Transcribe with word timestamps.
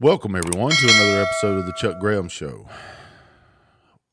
Welcome 0.00 0.36
everyone 0.36 0.70
to 0.70 0.84
another 0.84 1.22
episode 1.22 1.58
of 1.58 1.66
the 1.66 1.72
Chuck 1.72 1.98
Graham 1.98 2.28
Show. 2.28 2.68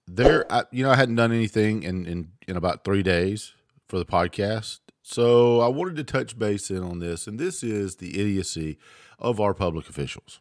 There, 0.08 0.52
I, 0.52 0.64
you 0.72 0.84
know, 0.84 0.90
I 0.90 0.96
hadn't 0.96 1.14
done 1.14 1.32
anything 1.32 1.84
in, 1.84 2.08
in 2.08 2.32
in 2.48 2.58
about 2.58 2.84
three 2.84 3.04
days 3.04 3.54
for 3.88 4.00
the 4.00 4.06
podcast, 4.06 4.80
so 5.04 5.62
I 5.62 5.68
wanted 5.68 5.96
to 5.98 6.04
touch 6.04 6.40
base 6.40 6.72
in 6.72 6.82
on 6.82 6.98
this, 6.98 7.28
and 7.28 7.38
this 7.38 7.62
is 7.62 7.98
the 7.98 8.20
idiocy 8.20 8.80
of 9.20 9.40
our 9.40 9.54
public 9.54 9.88
officials. 9.88 10.40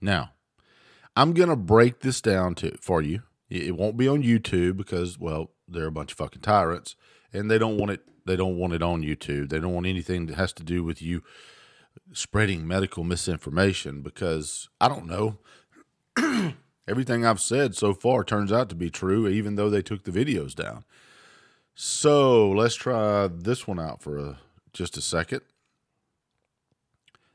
Now, 0.00 0.32
I'm 1.14 1.32
gonna 1.32 1.54
break 1.54 2.00
this 2.00 2.20
down 2.20 2.56
to 2.56 2.76
for 2.80 3.00
you. 3.00 3.22
It 3.48 3.76
won't 3.76 3.96
be 3.96 4.08
on 4.08 4.24
YouTube 4.24 4.76
because, 4.76 5.16
well, 5.16 5.52
they're 5.68 5.86
a 5.86 5.92
bunch 5.92 6.10
of 6.10 6.18
fucking 6.18 6.42
tyrants, 6.42 6.96
and 7.32 7.48
they 7.48 7.58
don't 7.58 7.78
want 7.78 7.92
it. 7.92 8.00
They 8.26 8.34
don't 8.34 8.58
want 8.58 8.72
it 8.72 8.82
on 8.82 9.04
YouTube. 9.04 9.50
They 9.50 9.60
don't 9.60 9.74
want 9.74 9.86
anything 9.86 10.26
that 10.26 10.34
has 10.34 10.52
to 10.54 10.64
do 10.64 10.82
with 10.82 11.00
you 11.00 11.22
spreading 12.12 12.66
medical 12.66 13.04
misinformation 13.04 14.02
because 14.02 14.68
I 14.80 14.88
don't 14.88 15.06
know. 15.06 15.38
Everything 16.86 17.24
I've 17.24 17.40
said 17.40 17.74
so 17.74 17.94
far 17.94 18.24
turns 18.24 18.52
out 18.52 18.68
to 18.68 18.74
be 18.74 18.90
true, 18.90 19.26
even 19.26 19.56
though 19.56 19.70
they 19.70 19.82
took 19.82 20.04
the 20.04 20.10
videos 20.10 20.54
down. 20.54 20.84
So 21.74 22.50
let's 22.50 22.74
try 22.74 23.28
this 23.28 23.66
one 23.66 23.80
out 23.80 24.02
for 24.02 24.18
a, 24.18 24.38
just 24.72 24.96
a 24.96 25.00
second. 25.00 25.40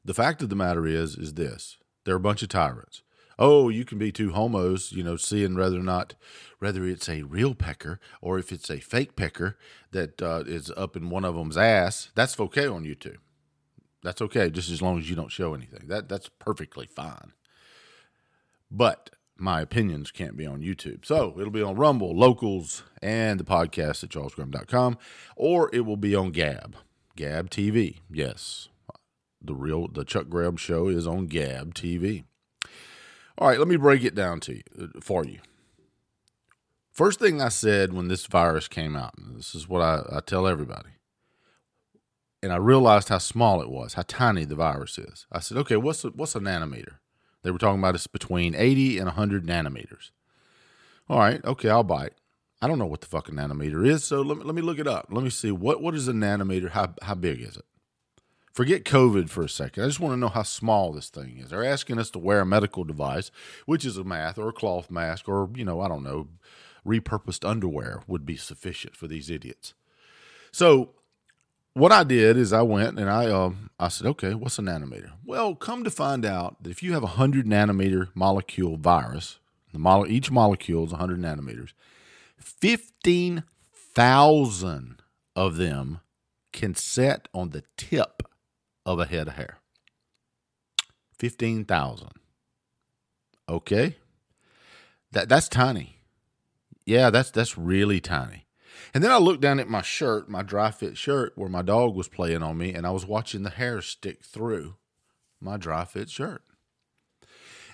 The 0.05 0.13
fact 0.13 0.41
of 0.41 0.49
the 0.49 0.55
matter 0.55 0.86
is, 0.88 1.16
is 1.16 1.33
this: 1.33 1.77
they're 2.05 2.16
a 2.16 2.20
bunch 2.20 2.44
of 2.44 2.49
tyrants. 2.49 3.02
Oh, 3.38 3.70
you 3.70 3.86
can 3.86 3.97
be 3.97 4.11
two 4.11 4.33
homos, 4.33 4.91
you 4.91 5.02
know, 5.02 5.16
seeing 5.16 5.55
whether 5.55 5.80
or 5.80 5.83
not, 5.83 6.16
whether 6.59 6.86
it's 6.86 7.08
a 7.08 7.23
real 7.23 7.55
pecker 7.55 7.99
or 8.22 8.38
if 8.38 8.52
it's 8.52 8.70
a 8.70 8.81
fake 8.81 9.16
pecker 9.16 9.58
that 9.91 10.22
uh, 10.22 10.44
is 10.45 10.70
up 10.75 10.97
in 10.97 11.09
one 11.09 11.23
of 11.23 11.36
them's 11.36 11.55
ass. 11.55 12.11
That's 12.16 12.38
okay 12.38 12.67
on 12.67 12.83
YouTube. 12.83 13.17
That's 14.03 14.21
okay, 14.21 14.49
just 14.49 14.70
as 14.70 14.81
long 14.81 14.98
as 14.98 15.09
you 15.09 15.16
don't 15.16 15.31
show 15.31 15.53
anything. 15.53 15.88
That 15.88 16.08
that's 16.08 16.30
perfectly 16.39 16.88
fine. 16.88 17.34
But 18.72 19.11
my 19.38 19.61
opinions 19.61 20.11
can't 20.11 20.38
be 20.38 20.45
on 20.45 20.61
YouTube. 20.61 21.05
So 21.05 21.36
it'll 21.38 21.52
be 21.52 21.61
on 21.61 21.75
Rumble, 21.75 22.16
Locals, 22.16 22.83
and 23.02 23.39
the 23.39 23.44
podcast 23.44 24.03
at 24.03 24.09
charlesgraham.com, 24.09 24.97
or 25.36 25.70
it 25.73 25.81
will 25.81 25.97
be 25.97 26.16
on 26.16 26.31
Gab. 26.31 26.75
Gab 27.16 27.50
TV. 27.50 28.00
Yes. 28.09 28.70
The 29.42 29.55
real 29.55 29.88
the 29.88 30.03
Chuck 30.03 30.30
Graham 30.30 30.58
show 30.58 30.88
is 30.88 31.08
on 31.08 31.27
Gab 31.27 31.73
TV. 31.73 32.23
All 33.38 33.47
right, 33.47 33.59
let 33.59 33.70
me 33.70 33.77
break 33.77 34.03
it 34.03 34.16
down 34.16 34.42
to 34.42 34.55
you 34.55 34.64
uh, 34.80 35.00
for 35.02 35.25
you. 35.25 35.39
First 36.92 37.20
thing 37.20 37.42
I 37.42 37.47
said 37.47 37.94
when 37.94 38.09
this 38.09 38.25
virus 38.25 38.67
came 38.67 38.97
out, 38.97 39.14
this 39.17 39.55
is 39.55 39.70
what 39.70 39.81
I, 39.81 40.02
I 40.17 40.20
tell 40.20 40.45
everybody 40.45 40.89
and 42.42 42.54
I 42.54 42.58
realized 42.58 43.09
how 43.09 43.18
small 43.18 43.62
it 43.62 43.70
was, 43.70 43.94
how 43.95 44.04
tiny 44.08 44.45
the 44.45 44.56
virus 44.56 44.98
is. 44.98 45.26
I 45.32 45.40
said, 45.40 45.58
okay, 45.58 45.76
what's 45.76 46.04
a, 46.04 46.09
what's 46.09 46.36
a 46.36 46.40
nanometer? 46.40 46.95
They 47.44 47.52
were 47.52 47.58
talking 47.58 47.80
about 47.80 47.95
it's 47.95 48.08
between 48.08 48.56
80 48.56 48.98
and 48.98 49.08
100 49.08 49.45
nanometers. 49.45 50.12
All 51.10 51.20
right, 51.20 51.44
okay, 51.44 51.70
I'll 51.70 51.84
bite. 51.84 52.14
I 52.62 52.67
don't 52.67 52.80
know 52.80 52.86
what 52.86 53.02
the 53.02 53.08
fucking 53.08 53.36
nanometer 53.36 53.88
is, 53.88 54.04
so 54.04 54.22
let 54.22 54.38
me, 54.38 54.44
let 54.44 54.54
me 54.54 54.62
look 54.62 54.80
it 54.80 54.88
up. 54.88 55.08
Let 55.10 55.23
me 55.23 55.30
see 55.30 55.52
what 55.52 55.82
what 55.82 55.95
is 55.95 56.08
a 56.10 56.14
nanometer? 56.14 56.72
How 56.72 56.94
how 57.02 57.16
big 57.16 57.42
is 57.42 57.56
it? 57.56 57.66
Forget 58.52 58.84
COVID 58.84 59.30
for 59.30 59.44
a 59.44 59.50
second. 59.50 59.84
I 59.84 59.88
just 59.88 60.02
want 60.02 60.14
to 60.14 60.20
know 60.20 60.28
how 60.28 60.44
small 60.44 60.92
this 60.92 61.10
thing 61.10 61.38
is. 61.38 61.50
They're 61.50 61.64
asking 61.64 62.00
us 62.00 62.10
to 62.12 62.20
wear 62.20 62.42
a 62.42 62.45
medical 62.45 62.84
device, 62.84 63.32
which 63.66 63.86
is 63.86 63.95
a 63.95 64.04
mask 64.04 64.38
or 64.38 64.50
a 64.50 64.54
cloth 64.54 64.92
mask 64.92 65.30
or 65.30 65.50
you 65.56 65.64
know 65.64 65.80
I 65.80 65.88
don't 65.88 66.04
know, 66.04 66.28
repurposed 66.86 67.48
underwear 67.48 68.02
would 68.08 68.26
be 68.26 68.36
sufficient 68.36 68.98
for 68.98 69.08
these 69.08 69.30
idiots. 69.30 69.73
So 70.52 70.95
what 71.73 71.92
I 71.92 72.03
did 72.03 72.38
is 72.38 72.53
I 72.53 72.62
went 72.62 73.00
and 73.00 73.09
I 73.09 73.30
um 73.31 73.70
I 73.80 73.88
said, 73.88 74.08
okay, 74.08 74.34
what's 74.34 74.59
a 74.59 74.62
nanometer? 74.62 75.12
Well, 75.25 75.56
come 75.56 75.84
to 75.84 75.92
find 75.92 76.26
out 76.26 76.61
that 76.64 76.70
if 76.70 76.84
you 76.84 76.94
have 76.94 77.03
a 77.03 77.08
hundred 77.08 77.45
nanometer 77.45 78.09
molecule 78.14 78.76
virus, 78.76 79.39
the 79.72 79.80
mole, 79.80 80.06
each 80.08 80.31
molecule 80.31 80.86
is 80.86 80.92
hundred 80.92 81.20
nanometers, 81.20 81.73
fifteen 82.38 83.43
thousand 83.73 85.02
of 85.36 85.58
them 85.58 85.99
can 86.52 86.76
set 86.76 87.27
on 87.33 87.52
the 87.52 87.64
tip 87.77 88.23
of 88.86 88.99
a 88.99 89.05
head 89.05 89.27
of 89.27 89.36
hair. 89.36 89.60
Fifteen 91.17 91.66
thousand. 91.66 92.11
Okay, 93.48 93.98
that 95.11 95.30
that's 95.30 95.48
tiny. 95.48 96.02
Yeah, 96.86 97.10
that's 97.10 97.32
that's 97.32 97.58
really 97.58 98.02
tiny. 98.02 98.45
And 98.94 99.04
then 99.04 99.11
I 99.11 99.17
looked 99.17 99.42
down 99.42 99.60
at 99.60 99.70
my 99.70 99.82
shirt, 99.82 100.30
my 100.30 100.42
dry 100.42 100.72
fit 100.72 100.98
shirt, 100.98 101.33
where 101.36 101.50
my 101.50 101.61
dog 101.61 101.95
was 101.95 102.08
playing 102.08 102.42
on 102.42 102.58
me, 102.58 102.73
and 102.73 102.88
I 102.88 102.92
was 102.92 103.05
watching 103.05 103.44
the 103.44 103.50
hair 103.50 103.82
stick 103.82 104.23
through 104.23 104.76
my 105.39 105.58
dry 105.58 105.86
fit 105.86 106.10
shirt. 106.10 106.42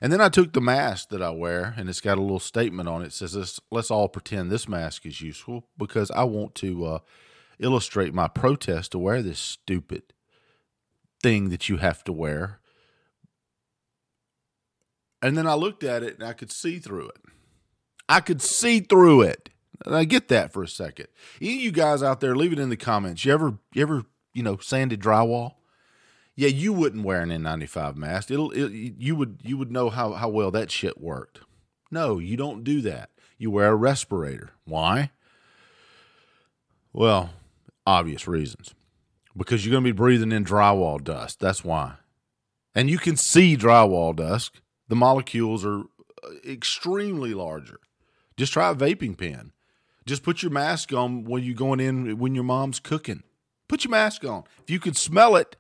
And 0.02 0.12
then 0.12 0.20
I 0.20 0.30
took 0.30 0.54
the 0.54 0.62
mask 0.62 1.10
that 1.10 1.22
I 1.22 1.30
wear, 1.30 1.74
and 1.78 1.90
it's 1.90 2.02
got 2.02 2.18
a 2.18 2.22
little 2.22 2.40
statement 2.40 2.90
on 2.90 3.02
it. 3.02 3.08
it 3.08 3.14
says, 3.14 3.36
let's, 3.36 3.60
let's 3.72 3.92
all 3.92 4.10
pretend 4.10 4.52
this 4.52 4.68
mask 4.68 5.06
is 5.06 5.22
useful 5.22 5.68
because 5.78 6.12
I 6.12 6.26
want 6.26 6.54
to 6.56 6.86
uh, 6.86 7.00
illustrate 7.60 8.14
my 8.14 8.28
protest 8.28 8.92
to 8.92 9.00
wear 9.00 9.22
this 9.22 9.40
stupid 9.40 10.14
thing 11.24 11.50
that 11.50 11.70
you 11.70 11.78
have 11.78 12.04
to 12.04 12.14
wear. 12.14 12.60
And 15.22 15.38
then 15.38 15.48
I 15.48 15.54
looked 15.54 15.84
at 15.84 16.04
it 16.04 16.16
and 16.16 16.28
I 16.28 16.34
could 16.34 16.52
see 16.52 16.78
through 16.78 17.08
it. 17.08 17.22
I 18.08 18.20
could 18.20 18.42
see 18.42 18.82
through 18.82 19.22
it. 19.22 19.50
I 19.86 20.06
get 20.06 20.28
that 20.30 20.54
for 20.54 20.64
a 20.64 20.68
second. 20.68 21.08
Any 21.42 21.56
of 21.56 21.62
you 21.62 21.72
guys 21.72 22.02
out 22.04 22.22
there, 22.22 22.36
leave 22.36 22.54
it 22.54 22.60
in 22.60 22.70
the 22.70 22.78
comments. 22.78 23.26
You 23.26 23.34
ever, 23.34 23.58
you 23.74 23.82
ever, 23.82 24.06
you 24.34 24.44
know, 24.44 24.58
sanded 24.58 25.02
drywall? 25.02 25.56
Yeah, 26.36 26.50
you 26.50 26.74
wouldn't 26.74 27.06
wear 27.06 27.22
an 27.22 27.30
N95 27.30 27.96
mask. 27.96 28.30
It'll, 28.30 28.52
it, 28.52 28.72
you 28.72 29.16
would, 29.16 29.40
you 29.44 29.58
would 29.58 29.72
know 29.72 29.90
how 29.90 30.14
how 30.14 30.30
well 30.30 30.52
that 30.52 30.72
shit 30.72 31.00
worked. 31.00 31.40
No, 31.92 32.20
you 32.20 32.36
don't 32.36 32.64
do 32.64 32.82
that. 32.82 33.10
You 33.38 33.52
wear 33.52 33.72
a 33.72 33.76
respirator. 33.76 34.52
Why? 34.66 35.12
Well, 36.92 37.32
obvious 37.86 38.28
reasons. 38.28 38.74
Because 39.36 39.66
you're 39.66 39.72
going 39.72 39.84
to 39.84 39.94
be 39.94 39.98
breathing 39.98 40.32
in 40.32 40.46
drywall 40.46 41.04
dust. 41.04 41.40
That's 41.40 41.64
why. 41.64 41.96
And 42.74 42.90
you 42.90 42.98
can 42.98 43.18
see 43.18 43.58
drywall 43.58 44.16
dust. 44.16 44.62
The 44.88 44.96
molecules 44.96 45.66
are 45.66 45.82
uh, 46.24 46.30
extremely 46.48 47.34
larger. 47.34 47.80
Just 48.38 48.54
try 48.54 48.70
a 48.70 48.76
vaping 48.76 49.18
pen. 49.18 49.52
Just 50.06 50.24
put 50.24 50.44
your 50.44 50.52
mask 50.52 50.94
on 50.94 51.24
when 51.24 51.44
you're 51.44 51.56
going 51.56 51.80
in 51.80 52.18
when 52.18 52.36
your 52.36 52.44
mom's 52.44 52.80
cooking. 52.80 53.24
Put 53.68 53.84
your 53.84 53.92
mask 53.92 54.24
on. 54.24 54.44
If 54.62 54.70
you 54.70 54.80
can 54.80 54.94
smell 54.94 55.36
it, 55.36 55.56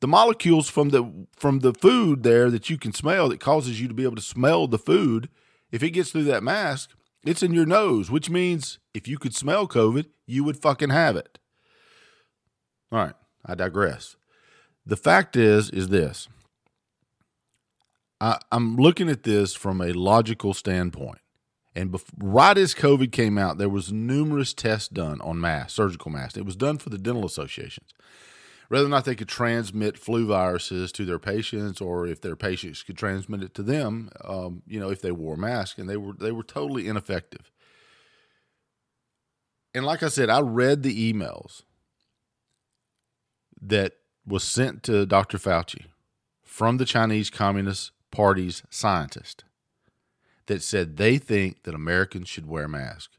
the 0.00 0.08
molecules 0.08 0.68
from 0.68 0.90
the 0.90 1.26
from 1.36 1.60
the 1.60 1.74
food 1.74 2.22
there 2.22 2.50
that 2.50 2.70
you 2.70 2.78
can 2.78 2.92
smell 2.92 3.28
that 3.28 3.40
causes 3.40 3.80
you 3.80 3.88
to 3.88 3.94
be 3.94 4.04
able 4.04 4.16
to 4.16 4.22
smell 4.22 4.66
the 4.66 4.78
food, 4.78 5.28
if 5.70 5.82
it 5.82 5.90
gets 5.90 6.10
through 6.10 6.24
that 6.24 6.42
mask, 6.42 6.90
it's 7.24 7.42
in 7.42 7.52
your 7.52 7.66
nose, 7.66 8.10
which 8.10 8.30
means 8.30 8.78
if 8.92 9.08
you 9.08 9.18
could 9.18 9.34
smell 9.34 9.66
COVID, 9.66 10.06
you 10.26 10.44
would 10.44 10.56
fucking 10.56 10.90
have 10.90 11.16
it. 11.16 11.38
All 12.92 12.98
right, 12.98 13.14
I 13.44 13.54
digress. 13.54 14.16
The 14.86 14.96
fact 14.96 15.36
is, 15.36 15.70
is 15.70 15.88
this. 15.88 16.28
I, 18.20 18.38
I'm 18.52 18.76
looking 18.76 19.08
at 19.08 19.22
this 19.22 19.54
from 19.54 19.80
a 19.80 19.92
logical 19.92 20.54
standpoint. 20.54 21.18
And 21.76 22.00
right 22.18 22.56
as 22.56 22.74
COVID 22.74 23.10
came 23.10 23.36
out, 23.36 23.58
there 23.58 23.68
was 23.68 23.92
numerous 23.92 24.54
tests 24.54 24.88
done 24.88 25.20
on 25.22 25.40
masks, 25.40 25.74
surgical 25.74 26.10
masks. 26.10 26.36
It 26.36 26.46
was 26.46 26.56
done 26.56 26.78
for 26.78 26.90
the 26.90 26.98
dental 26.98 27.26
associations, 27.26 27.92
whether 28.68 28.86
or 28.86 28.90
not 28.90 29.04
they 29.04 29.16
could 29.16 29.28
transmit 29.28 29.98
flu 29.98 30.26
viruses 30.26 30.92
to 30.92 31.04
their 31.04 31.18
patients, 31.18 31.80
or 31.80 32.06
if 32.06 32.20
their 32.20 32.36
patients 32.36 32.84
could 32.84 32.96
transmit 32.96 33.42
it 33.42 33.54
to 33.54 33.62
them. 33.64 34.10
Um, 34.22 34.62
you 34.68 34.78
know, 34.78 34.90
if 34.90 35.02
they 35.02 35.10
wore 35.10 35.34
a 35.34 35.38
mask, 35.38 35.78
and 35.78 35.88
they 35.88 35.96
were 35.96 36.12
they 36.12 36.32
were 36.32 36.44
totally 36.44 36.86
ineffective. 36.86 37.50
And 39.74 39.84
like 39.84 40.04
I 40.04 40.08
said, 40.08 40.30
I 40.30 40.40
read 40.40 40.84
the 40.84 41.12
emails 41.12 41.62
that 43.60 43.94
was 44.24 44.44
sent 44.44 44.84
to 44.84 45.04
Dr. 45.04 45.38
Fauci 45.38 45.86
from 46.44 46.76
the 46.76 46.84
Chinese 46.84 47.30
Communist 47.30 47.90
Party's 48.12 48.62
scientist 48.70 49.42
that 50.46 50.62
said 50.62 50.96
they 50.96 51.18
think 51.18 51.62
that 51.62 51.74
Americans 51.74 52.28
should 52.28 52.46
wear 52.46 52.68
masks. 52.68 53.18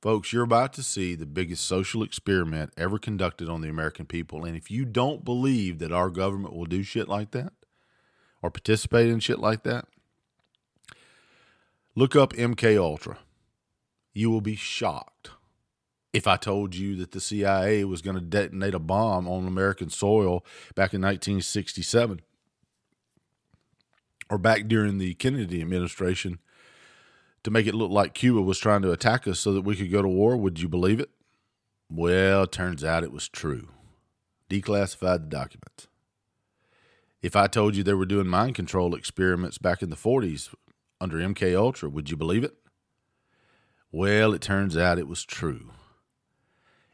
Folks, 0.00 0.32
you're 0.32 0.44
about 0.44 0.74
to 0.74 0.82
see 0.82 1.14
the 1.14 1.24
biggest 1.24 1.64
social 1.64 2.02
experiment 2.02 2.74
ever 2.76 2.98
conducted 2.98 3.48
on 3.48 3.62
the 3.62 3.70
American 3.70 4.04
people. 4.04 4.44
And 4.44 4.54
if 4.54 4.70
you 4.70 4.84
don't 4.84 5.24
believe 5.24 5.78
that 5.78 5.92
our 5.92 6.10
government 6.10 6.54
will 6.54 6.66
do 6.66 6.82
shit 6.82 7.08
like 7.08 7.30
that 7.30 7.54
or 8.42 8.50
participate 8.50 9.08
in 9.08 9.20
shit 9.20 9.38
like 9.38 9.62
that, 9.62 9.86
look 11.94 12.14
up 12.14 12.34
MK 12.34 12.78
Ultra. 12.78 13.18
You 14.12 14.30
will 14.30 14.42
be 14.42 14.56
shocked 14.56 15.30
if 16.12 16.28
I 16.28 16.36
told 16.36 16.74
you 16.76 16.94
that 16.96 17.12
the 17.12 17.20
CIA 17.20 17.84
was 17.84 18.02
going 18.02 18.14
to 18.14 18.22
detonate 18.22 18.74
a 18.74 18.78
bomb 18.78 19.26
on 19.26 19.46
American 19.46 19.88
soil 19.88 20.44
back 20.74 20.92
in 20.92 21.00
1967 21.00 22.20
or 24.30 24.38
back 24.38 24.68
during 24.68 24.98
the 24.98 25.14
Kennedy 25.14 25.60
administration 25.60 26.38
to 27.44 27.50
make 27.50 27.66
it 27.66 27.74
look 27.74 27.90
like 27.90 28.14
Cuba 28.14 28.42
was 28.42 28.58
trying 28.58 28.82
to 28.82 28.90
attack 28.90 29.28
us 29.28 29.38
so 29.38 29.52
that 29.52 29.62
we 29.62 29.76
could 29.76 29.92
go 29.92 30.02
to 30.02 30.08
war. 30.08 30.36
Would 30.36 30.60
you 30.60 30.68
believe 30.68 30.98
it? 30.98 31.10
Well, 31.90 32.46
turns 32.46 32.82
out 32.82 33.04
it 33.04 33.12
was 33.12 33.28
true. 33.28 33.68
Declassified 34.50 35.20
the 35.20 35.28
documents. 35.28 35.86
If 37.22 37.36
I 37.36 37.46
told 37.46 37.76
you 37.76 37.82
they 37.82 37.94
were 37.94 38.06
doing 38.06 38.26
mind 38.26 38.54
control 38.54 38.94
experiments 38.94 39.58
back 39.58 39.82
in 39.82 39.90
the 39.90 39.96
40s 39.96 40.54
under 41.00 41.18
MK 41.18 41.56
Ultra, 41.56 41.88
would 41.88 42.10
you 42.10 42.16
believe 42.16 42.44
it? 42.44 42.54
Well, 43.92 44.32
it 44.32 44.40
turns 44.40 44.76
out 44.76 44.98
it 44.98 45.08
was 45.08 45.24
true. 45.24 45.70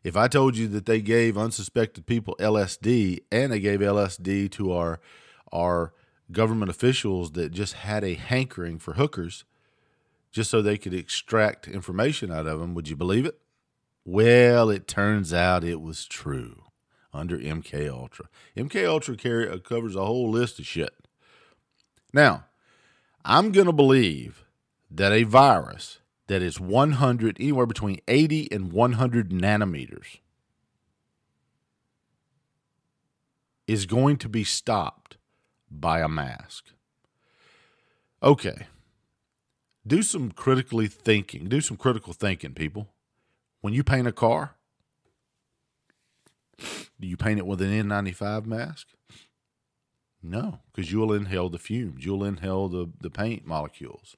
If 0.03 0.17
I 0.17 0.29
told 0.29 0.57
you 0.57 0.67
that 0.69 0.87
they 0.87 1.01
gave 1.01 1.39
unsuspected 1.39 2.07
people 2.07 2.37
LSD 2.41 3.21
and 3.31 3.53
they 3.53 3.61
gave 3.61 3.81
LSD 3.81 4.51
to 4.53 4.73
our 4.73 5.01
our 5.53 5.93
government 6.31 6.71
officials 6.71 7.33
that 7.33 7.51
just 7.51 7.73
had 7.73 8.05
a 8.05 8.15
hankering 8.15 8.79
for 8.79 8.95
hookers 8.95 9.45
just 10.31 10.51
so 10.51 10.63
they 10.63 10.79
could 10.79 10.95
extract 10.95 11.69
information 11.69 12.31
out 12.31 12.47
of 12.47 12.61
them, 12.61 12.75
would 12.75 12.89
you 12.89 12.97
believe 12.97 13.27
it? 13.27 13.39
Well, 14.05 14.71
it 14.71 14.87
turns 14.87 15.33
out 15.33 15.65
it 15.65 15.81
was 15.81 16.07
true 16.07 16.63
under 17.13 17.39
MK 17.39 17.91
Ultra. 17.91 18.27
MK 18.57 18.87
Ultra 18.87 19.17
carry, 19.17 19.49
uh, 19.49 19.59
covers 19.59 19.97
a 19.97 20.05
whole 20.05 20.31
list 20.31 20.59
of 20.59 20.67
shit. 20.67 20.95
Now, 22.13 22.45
I'm 23.25 23.53
going 23.53 23.67
to 23.67 23.73
believe 23.73 24.45
that 24.91 25.13
a 25.13 25.25
virus 25.25 25.99
that 26.29 26.43
is 26.43 26.61
100 26.61 27.37
anywhere 27.41 27.67
between 27.67 28.01
80 28.09 28.51
and 28.53 28.73
100 28.73 29.31
nanometers 29.31 30.19
is 33.67 33.87
going 33.87 34.17
to 34.19 34.29
be 34.29 34.45
stopped 34.45 35.17
by 35.71 36.01
a 36.01 36.09
mask. 36.09 36.67
Okay. 38.23 38.67
Do 39.91 40.05
some 40.05 40.31
critically 40.31 40.87
thinking. 40.87 41.49
Do 41.49 41.61
some 41.61 41.77
critical 41.77 42.13
thinking, 42.13 42.55
people. 42.55 42.87
When 43.61 43.75
you 43.75 43.83
paint 43.83 44.07
a 44.07 44.13
car, 44.13 44.55
do 46.59 47.09
you 47.09 47.17
paint 47.17 47.41
it 47.41 47.47
with 47.47 47.61
an 47.61 47.73
N95 47.73 48.47
mask? 48.47 48.87
No, 50.23 50.61
because 50.73 50.93
you'll 50.93 51.13
inhale 51.13 51.49
the 51.49 51.59
fumes, 51.59 52.05
you'll 52.05 52.23
inhale 52.23 52.69
the, 52.69 52.89
the 53.01 53.11
paint 53.11 53.45
molecules. 53.45 54.17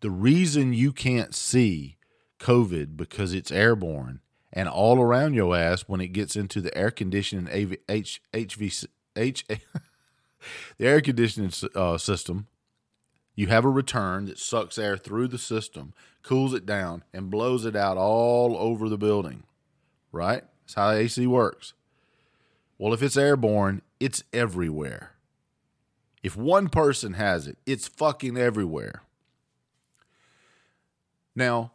The 0.00 0.10
reason 0.10 0.72
you 0.72 0.92
can't 0.92 1.36
see 1.36 1.96
COVID 2.40 2.96
because 2.96 3.32
it's 3.32 3.52
airborne 3.52 4.18
and 4.52 4.68
all 4.68 5.00
around 5.00 5.34
your 5.34 5.54
ass 5.54 5.82
when 5.82 6.00
it 6.00 6.08
gets 6.08 6.34
into 6.34 6.60
the 6.60 6.76
air 6.76 6.90
conditioning 6.90 7.48
AV, 7.48 7.76
H, 7.88 8.20
HVC, 8.34 8.86
H, 9.14 9.46
the 10.78 10.86
air 10.88 11.00
conditioning 11.00 11.52
uh, 11.76 11.96
system, 11.96 12.48
you 13.40 13.46
have 13.46 13.64
a 13.64 13.70
return 13.70 14.26
that 14.26 14.38
sucks 14.38 14.76
air 14.76 14.98
through 14.98 15.26
the 15.26 15.38
system, 15.38 15.94
cools 16.22 16.52
it 16.52 16.66
down, 16.66 17.02
and 17.10 17.30
blows 17.30 17.64
it 17.64 17.74
out 17.74 17.96
all 17.96 18.54
over 18.58 18.86
the 18.86 18.98
building. 18.98 19.44
Right? 20.12 20.42
That's 20.66 20.74
how 20.74 20.90
AC 20.90 21.26
works. 21.26 21.72
Well, 22.76 22.92
if 22.92 23.02
it's 23.02 23.16
airborne, 23.16 23.80
it's 23.98 24.22
everywhere. 24.34 25.12
If 26.22 26.36
one 26.36 26.68
person 26.68 27.14
has 27.14 27.46
it, 27.46 27.56
it's 27.64 27.88
fucking 27.88 28.36
everywhere. 28.36 29.04
Now, 31.34 31.72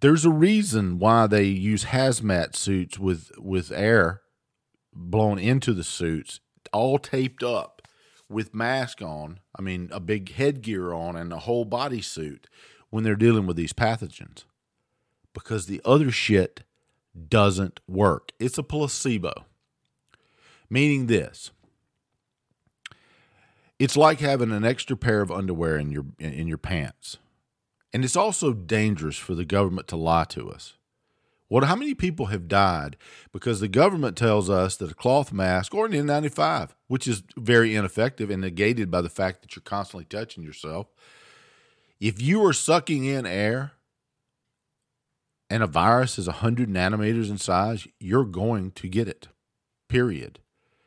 there's 0.00 0.24
a 0.24 0.30
reason 0.30 0.98
why 0.98 1.26
they 1.26 1.44
use 1.44 1.84
hazmat 1.84 2.56
suits 2.56 2.98
with 2.98 3.30
with 3.36 3.70
air 3.72 4.22
blown 4.94 5.38
into 5.38 5.74
the 5.74 5.84
suits, 5.84 6.40
all 6.72 6.98
taped 6.98 7.42
up 7.42 7.77
with 8.28 8.54
mask 8.54 9.02
on. 9.02 9.40
I 9.58 9.62
mean, 9.62 9.88
a 9.92 10.00
big 10.00 10.32
headgear 10.32 10.92
on 10.92 11.16
and 11.16 11.32
a 11.32 11.38
whole 11.38 11.64
body 11.64 12.00
suit 12.00 12.48
when 12.90 13.04
they're 13.04 13.16
dealing 13.16 13.46
with 13.46 13.56
these 13.56 13.72
pathogens. 13.72 14.44
Because 15.32 15.66
the 15.66 15.80
other 15.84 16.10
shit 16.10 16.62
doesn't 17.28 17.80
work. 17.86 18.32
It's 18.38 18.58
a 18.58 18.62
placebo. 18.62 19.46
Meaning 20.70 21.06
this. 21.06 21.50
It's 23.78 23.96
like 23.96 24.20
having 24.20 24.50
an 24.50 24.64
extra 24.64 24.96
pair 24.96 25.20
of 25.20 25.30
underwear 25.30 25.76
in 25.76 25.92
your 25.92 26.06
in 26.18 26.48
your 26.48 26.58
pants. 26.58 27.18
And 27.92 28.04
it's 28.04 28.16
also 28.16 28.52
dangerous 28.52 29.16
for 29.16 29.34
the 29.34 29.44
government 29.44 29.88
to 29.88 29.96
lie 29.96 30.24
to 30.24 30.50
us. 30.50 30.74
What 31.48 31.64
how 31.64 31.76
many 31.76 31.94
people 31.94 32.26
have 32.26 32.46
died 32.46 32.96
because 33.32 33.60
the 33.60 33.68
government 33.68 34.16
tells 34.16 34.50
us 34.50 34.76
that 34.76 34.92
a 34.92 34.94
cloth 34.94 35.32
mask 35.32 35.74
or 35.74 35.86
an 35.86 35.92
N95, 35.92 36.70
which 36.88 37.08
is 37.08 37.22
very 37.36 37.74
ineffective 37.74 38.30
and 38.30 38.42
negated 38.42 38.90
by 38.90 39.00
the 39.00 39.08
fact 39.08 39.40
that 39.40 39.56
you're 39.56 39.62
constantly 39.62 40.04
touching 40.04 40.44
yourself, 40.44 40.88
if 42.00 42.20
you 42.20 42.44
are 42.44 42.52
sucking 42.52 43.04
in 43.06 43.26
air 43.26 43.72
and 45.48 45.62
a 45.62 45.66
virus 45.66 46.18
is 46.18 46.26
100 46.26 46.68
nanometers 46.68 47.30
in 47.30 47.38
size, 47.38 47.88
you're 47.98 48.24
going 48.24 48.70
to 48.72 48.88
get 48.88 49.08
it. 49.08 49.28
Period. 49.88 50.40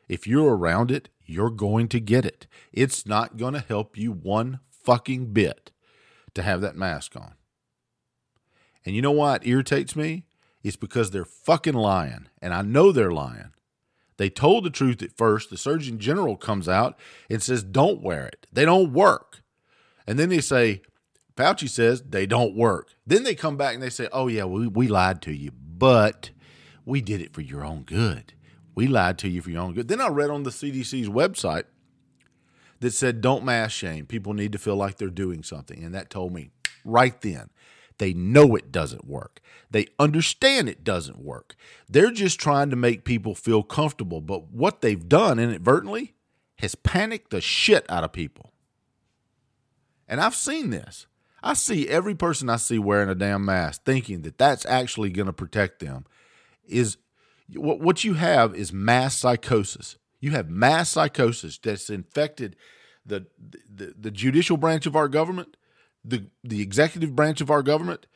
If 0.08 0.28
you're 0.28 0.56
around 0.56 0.92
it, 0.92 1.08
you're 1.26 1.50
going 1.50 1.88
to 1.88 1.98
get 1.98 2.24
it. 2.24 2.46
It's 2.72 3.04
not 3.04 3.36
going 3.36 3.54
to 3.54 3.64
help 3.66 3.98
you 3.98 4.12
one 4.12 4.60
fucking 4.70 5.32
bit 5.32 5.72
to 6.34 6.42
have 6.42 6.60
that 6.60 6.76
mask 6.76 7.16
on. 7.16 7.34
And 8.84 8.94
you 8.94 9.02
know 9.02 9.10
why 9.10 9.36
it 9.36 9.46
irritates 9.46 9.96
me? 9.96 10.24
It's 10.62 10.76
because 10.76 11.10
they're 11.10 11.24
fucking 11.24 11.74
lying. 11.74 12.28
And 12.40 12.54
I 12.54 12.62
know 12.62 12.92
they're 12.92 13.12
lying. 13.12 13.52
They 14.16 14.30
told 14.30 14.64
the 14.64 14.70
truth 14.70 15.02
at 15.02 15.16
first. 15.16 15.50
The 15.50 15.56
Surgeon 15.56 15.98
General 15.98 16.36
comes 16.36 16.68
out 16.68 16.98
and 17.28 17.42
says, 17.42 17.62
don't 17.62 18.02
wear 18.02 18.26
it. 18.26 18.46
They 18.52 18.64
don't 18.64 18.92
work. 18.92 19.42
And 20.06 20.18
then 20.18 20.28
they 20.28 20.40
say, 20.40 20.82
Fauci 21.36 21.68
says 21.68 22.02
they 22.02 22.26
don't 22.26 22.54
work. 22.54 22.94
Then 23.06 23.24
they 23.24 23.34
come 23.34 23.56
back 23.56 23.74
and 23.74 23.82
they 23.82 23.90
say, 23.90 24.08
oh, 24.12 24.28
yeah, 24.28 24.44
we, 24.44 24.66
we 24.66 24.86
lied 24.86 25.22
to 25.22 25.32
you, 25.32 25.50
but 25.52 26.30
we 26.84 27.00
did 27.00 27.20
it 27.20 27.32
for 27.32 27.40
your 27.40 27.64
own 27.64 27.82
good. 27.82 28.34
We 28.74 28.86
lied 28.86 29.18
to 29.18 29.28
you 29.28 29.42
for 29.42 29.50
your 29.50 29.62
own 29.62 29.74
good. 29.74 29.88
Then 29.88 30.00
I 30.00 30.08
read 30.08 30.30
on 30.30 30.42
the 30.42 30.50
CDC's 30.50 31.08
website 31.08 31.64
that 32.80 32.92
said, 32.92 33.20
don't 33.20 33.44
mass 33.44 33.72
shame. 33.72 34.06
People 34.06 34.34
need 34.34 34.52
to 34.52 34.58
feel 34.58 34.76
like 34.76 34.98
they're 34.98 35.08
doing 35.08 35.42
something. 35.42 35.82
And 35.82 35.94
that 35.94 36.10
told 36.10 36.32
me 36.32 36.50
right 36.84 37.18
then, 37.20 37.50
they 38.02 38.12
know 38.12 38.56
it 38.56 38.72
doesn't 38.72 39.06
work. 39.06 39.40
They 39.70 39.86
understand 39.96 40.68
it 40.68 40.82
doesn't 40.82 41.20
work. 41.20 41.54
They're 41.88 42.10
just 42.10 42.40
trying 42.40 42.68
to 42.70 42.76
make 42.76 43.04
people 43.04 43.36
feel 43.36 43.62
comfortable. 43.62 44.20
But 44.20 44.50
what 44.50 44.80
they've 44.80 45.08
done 45.08 45.38
inadvertently 45.38 46.14
has 46.58 46.74
panicked 46.74 47.30
the 47.30 47.40
shit 47.40 47.88
out 47.88 48.02
of 48.02 48.12
people. 48.12 48.54
And 50.08 50.20
I've 50.20 50.34
seen 50.34 50.70
this. 50.70 51.06
I 51.44 51.54
see 51.54 51.88
every 51.88 52.16
person 52.16 52.50
I 52.50 52.56
see 52.56 52.80
wearing 52.80 53.08
a 53.08 53.14
damn 53.14 53.44
mask 53.44 53.84
thinking 53.84 54.22
that 54.22 54.36
that's 54.36 54.66
actually 54.66 55.10
going 55.10 55.26
to 55.26 55.32
protect 55.32 55.78
them. 55.78 56.04
Is 56.66 56.96
what 57.54 57.78
what 57.78 58.02
you 58.02 58.14
have 58.14 58.52
is 58.52 58.72
mass 58.72 59.16
psychosis. 59.16 59.96
You 60.18 60.32
have 60.32 60.50
mass 60.50 60.90
psychosis 60.90 61.56
that's 61.56 61.88
infected 61.88 62.56
the, 63.06 63.26
the 63.72 63.94
the 63.96 64.10
judicial 64.10 64.56
branch 64.56 64.86
of 64.86 64.96
our 64.96 65.08
government, 65.08 65.56
the 66.04 66.26
the 66.42 66.60
executive 66.60 67.14
branch 67.14 67.40
of 67.40 67.50
our 67.50 67.62
government, 67.62 68.06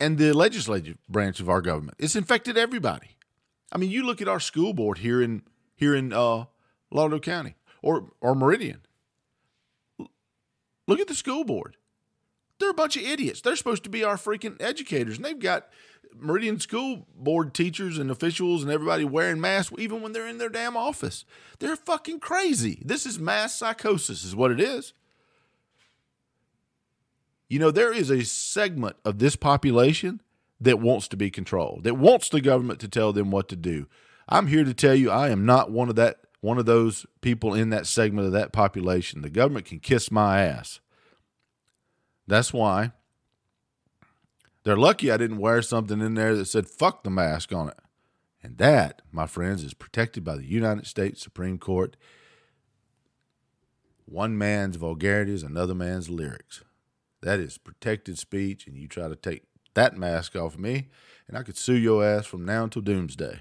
and 0.00 0.18
the 0.18 0.32
legislative 0.32 0.98
branch 1.08 1.40
of 1.40 1.48
our 1.48 1.60
government. 1.60 1.96
It's 1.98 2.16
infected 2.16 2.56
everybody. 2.56 3.16
I 3.72 3.78
mean, 3.78 3.90
you 3.90 4.04
look 4.04 4.22
at 4.22 4.28
our 4.28 4.40
school 4.40 4.72
board 4.72 4.98
here 4.98 5.22
in 5.22 5.42
here 5.74 5.94
in 5.94 6.12
uh, 6.12 6.44
Lauderdale 6.90 7.20
County 7.20 7.54
or 7.82 8.10
or 8.20 8.34
Meridian. 8.34 8.80
Look 10.86 11.00
at 11.00 11.08
the 11.08 11.14
school 11.14 11.44
board. 11.44 11.76
They're 12.58 12.70
a 12.70 12.74
bunch 12.74 12.96
of 12.96 13.02
idiots. 13.02 13.40
They're 13.40 13.56
supposed 13.56 13.84
to 13.84 13.90
be 13.90 14.02
our 14.02 14.16
freaking 14.16 14.60
educators, 14.60 15.16
and 15.16 15.24
they've 15.24 15.38
got 15.38 15.68
Meridian 16.16 16.58
School 16.58 17.06
Board 17.14 17.54
teachers 17.54 17.98
and 17.98 18.10
officials 18.10 18.62
and 18.62 18.72
everybody 18.72 19.04
wearing 19.04 19.40
masks 19.40 19.74
even 19.78 20.02
when 20.02 20.12
they're 20.12 20.26
in 20.26 20.38
their 20.38 20.48
damn 20.48 20.76
office. 20.76 21.24
They're 21.58 21.76
fucking 21.76 22.20
crazy. 22.20 22.82
This 22.84 23.06
is 23.06 23.18
mass 23.18 23.54
psychosis, 23.54 24.24
is 24.24 24.34
what 24.34 24.50
it 24.50 24.60
is. 24.60 24.94
You 27.48 27.58
know, 27.58 27.70
there 27.70 27.92
is 27.92 28.10
a 28.10 28.24
segment 28.24 28.96
of 29.04 29.18
this 29.18 29.36
population 29.36 30.20
that 30.60 30.80
wants 30.80 31.08
to 31.08 31.16
be 31.16 31.30
controlled, 31.30 31.84
that 31.84 31.96
wants 31.96 32.28
the 32.28 32.40
government 32.40 32.80
to 32.80 32.88
tell 32.88 33.12
them 33.12 33.30
what 33.30 33.48
to 33.48 33.56
do. 33.56 33.86
I'm 34.28 34.48
here 34.48 34.64
to 34.64 34.74
tell 34.74 34.94
you 34.94 35.10
I 35.10 35.30
am 35.30 35.46
not 35.46 35.70
one 35.70 35.88
of 35.88 35.96
that 35.96 36.18
one 36.40 36.58
of 36.58 36.66
those 36.66 37.04
people 37.20 37.52
in 37.52 37.70
that 37.70 37.86
segment 37.86 38.26
of 38.26 38.32
that 38.32 38.52
population. 38.52 39.22
The 39.22 39.30
government 39.30 39.66
can 39.66 39.80
kiss 39.80 40.10
my 40.10 40.40
ass. 40.40 40.78
That's 42.28 42.52
why 42.52 42.92
they're 44.62 44.76
lucky 44.76 45.10
I 45.10 45.16
didn't 45.16 45.38
wear 45.38 45.62
something 45.62 46.00
in 46.00 46.14
there 46.14 46.36
that 46.36 46.44
said 46.44 46.68
fuck 46.68 47.02
the 47.02 47.10
mask 47.10 47.52
on 47.52 47.68
it. 47.68 47.78
And 48.42 48.56
that, 48.58 49.02
my 49.10 49.26
friends, 49.26 49.64
is 49.64 49.74
protected 49.74 50.22
by 50.22 50.36
the 50.36 50.44
United 50.44 50.86
States 50.86 51.20
Supreme 51.20 51.58
Court. 51.58 51.96
One 54.04 54.38
man's 54.38 54.76
vulgarity 54.76 55.34
is 55.34 55.42
another 55.42 55.74
man's 55.74 56.08
lyrics. 56.08 56.62
That 57.22 57.40
is 57.40 57.58
protected 57.58 58.18
speech, 58.18 58.66
and 58.66 58.76
you 58.76 58.88
try 58.88 59.08
to 59.08 59.16
take 59.16 59.44
that 59.74 59.96
mask 59.96 60.36
off 60.36 60.54
of 60.54 60.60
me, 60.60 60.88
and 61.28 61.36
I 61.36 61.42
could 61.42 61.56
sue 61.56 61.76
your 61.76 62.04
ass 62.04 62.26
from 62.26 62.44
now 62.44 62.64
until 62.64 62.82
doomsday. 62.82 63.40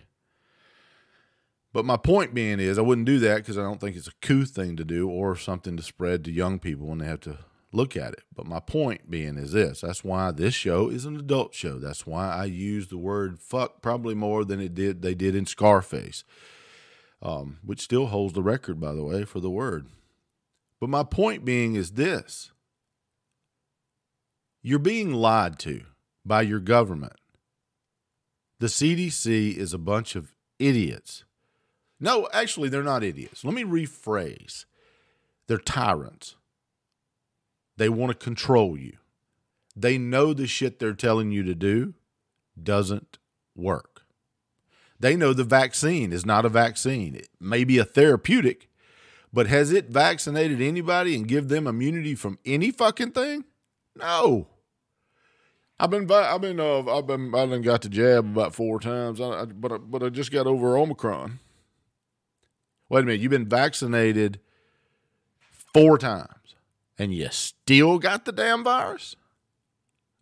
But 1.74 1.86
my 1.86 1.98
point 1.98 2.34
being 2.34 2.60
is, 2.60 2.80
I 2.80 2.82
wouldn't 2.82 3.08
do 3.08 3.20
that 3.20 3.38
because 3.38 3.58
I 3.58 3.62
don't 3.64 3.80
think 3.80 3.96
it's 3.96 4.08
a 4.08 4.14
cool 4.22 4.46
thing 4.46 4.78
to 4.78 4.84
do 4.86 5.10
or 5.10 5.36
something 5.36 5.78
to 5.78 5.84
spread 5.84 6.26
to 6.26 6.32
young 6.32 6.60
people 6.60 6.88
when 6.88 7.00
they 7.00 7.06
have 7.08 7.20
to 7.22 7.40
look 7.72 7.98
at 7.98 8.14
it. 8.14 8.24
But 8.36 8.48
my 8.48 8.60
point 8.60 9.12
being 9.12 9.38
is 9.38 9.52
this 9.52 9.82
that's 9.82 10.04
why 10.04 10.32
this 10.32 10.56
show 10.56 10.90
is 10.90 11.06
an 11.06 11.18
adult 11.18 11.54
show. 11.54 11.78
That's 11.80 12.08
why 12.08 12.30
I 12.34 12.46
use 12.46 12.88
the 12.88 12.98
word 12.98 13.40
fuck 13.40 13.82
probably 13.82 14.16
more 14.16 14.46
than 14.46 14.60
it 14.60 14.74
did 14.74 15.02
they 15.02 15.14
did 15.16 15.36
in 15.36 15.46
Scarface. 15.46 16.24
um, 17.22 17.58
which 17.64 17.82
still 17.82 18.08
holds 18.08 18.34
the 18.34 18.44
record, 18.44 18.80
by 18.80 18.94
the 18.94 19.04
way, 19.04 19.24
for 19.26 19.40
the 19.40 19.50
word. 19.50 19.88
But 20.80 20.90
my 20.90 21.04
point 21.04 21.46
being 21.46 21.76
is 21.76 21.92
this 21.92 22.52
you're 24.62 24.80
being 24.80 25.14
lied 25.14 25.60
to 25.60 25.84
by 26.26 26.42
your 26.42 26.60
government. 26.60 27.14
The 28.60 28.68
CDC 28.68 29.56
is 29.56 29.74
a 29.74 29.78
bunch 29.78 30.16
of 30.16 30.34
idiots. 30.60 31.24
No, 32.00 32.28
actually, 32.34 32.70
they're 32.70 32.84
not 32.84 33.04
idiots. 33.04 33.44
Let 33.44 33.54
me 33.54 33.64
rephrase 33.64 34.66
they're 35.48 35.58
tyrants. 35.58 36.36
They 37.78 37.90
want 37.90 38.12
to 38.12 38.24
control 38.24 38.78
you. 38.78 38.98
They 39.76 39.98
know 39.98 40.34
the 40.34 40.48
shit 40.48 40.80
they're 40.80 40.94
telling 40.94 41.32
you 41.32 41.44
to 41.44 41.56
do 41.56 41.94
doesn't 42.62 43.20
work. 43.56 44.02
They 45.00 45.16
know 45.16 45.34
the 45.34 45.44
vaccine 45.44 46.12
is 46.12 46.26
not 46.26 46.46
a 46.46 46.50
vaccine. 46.50 47.16
It 47.16 47.30
may 47.40 47.64
be 47.64 47.78
a 47.78 47.86
therapeutic, 47.86 48.68
but 49.32 49.48
has 49.48 49.72
it 49.72 49.90
vaccinated 49.90 50.60
anybody 50.60 51.16
and 51.16 51.28
give 51.28 51.50
them 51.50 51.68
immunity 51.68 52.16
from 52.16 52.40
any 52.46 52.72
fucking 52.72 53.12
thing? 53.12 53.46
No. 54.00 54.48
I've 55.80 55.92
been, 55.92 56.10
I've 56.12 56.42
been, 56.42 56.60
uh, 56.60 56.86
I've 56.86 57.06
been, 57.06 57.34
I 57.36 57.46
done 57.46 57.62
got 57.62 57.82
the 57.82 57.90
jab 57.90 58.26
about 58.26 58.56
four 58.56 58.80
times, 58.80 59.22
I, 59.22 59.42
I, 59.42 59.46
but, 59.46 59.72
I, 59.72 59.78
but 59.78 60.02
I 60.02 60.10
just 60.10 60.32
got 60.32 60.48
over 60.48 60.76
Omicron. 60.76 61.40
Wait 62.90 63.02
a 63.02 63.04
minute, 63.04 63.22
you've 63.22 63.30
been 63.30 63.48
vaccinated 63.48 64.40
four 65.74 65.98
times, 66.00 66.56
and 66.98 67.14
you 67.14 67.28
still 67.30 68.00
got 68.00 68.26
the 68.26 68.32
damn 68.32 68.64
virus? 68.64 69.16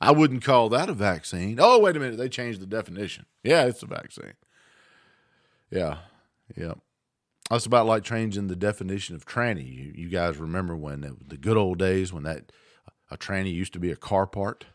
I 0.02 0.12
wouldn't 0.12 0.44
call 0.44 0.68
that 0.70 0.90
a 0.90 0.94
vaccine. 0.94 1.58
Oh, 1.62 1.80
wait 1.80 1.96
a 1.96 2.00
minute, 2.00 2.18
they 2.18 2.28
changed 2.28 2.60
the 2.60 2.66
definition. 2.66 3.26
Yeah, 3.44 3.66
it's 3.66 3.82
a 3.82 3.88
vaccine. 3.88 4.34
Yeah, 5.72 6.00
yeah. 6.58 6.74
That's 7.50 7.66
about 7.66 7.86
like 7.86 8.04
changing 8.04 8.48
the 8.48 8.56
definition 8.56 9.16
of 9.16 9.26
tranny. 9.26 9.68
You, 9.74 9.94
you 9.96 10.10
guys 10.10 10.38
remember 10.38 10.76
when 10.76 11.02
the, 11.02 11.16
the 11.26 11.38
good 11.38 11.58
old 11.58 11.78
days 11.78 12.12
when 12.12 12.24
that 12.24 12.52
a 13.12 13.18
tranny 13.18 13.54
used 13.54 13.74
to 13.74 13.80
be 13.80 13.92
a 13.92 13.96
car 13.96 14.26
part? 14.28 14.66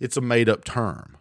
It's 0.00 0.16
a 0.16 0.20
made 0.20 0.48
up 0.48 0.64
term. 0.64 1.18